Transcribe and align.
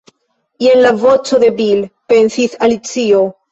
"jen 0.65 0.81
la 0.85 0.93
voĉo 1.03 1.39
de 1.45 1.53
Bil," 1.61 1.85
pensis 2.15 2.59
Alicio. 2.71 3.25